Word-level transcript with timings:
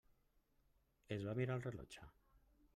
Es 1.17 1.27
va 1.29 1.37
mirar 1.43 1.61
el 1.61 1.65
rellotge. 1.69 2.11